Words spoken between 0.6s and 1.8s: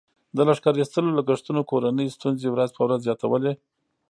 ایستلو لګښتونو